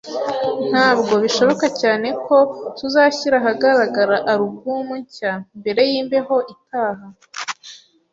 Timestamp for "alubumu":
4.31-4.93